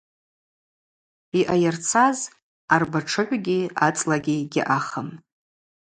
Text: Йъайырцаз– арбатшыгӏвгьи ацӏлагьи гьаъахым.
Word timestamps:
Йъайырцаз– 1.39 2.17
арбатшыгӏвгьи 2.73 3.59
ацӏлагьи 3.85 4.47
гьаъахым. 4.51 5.09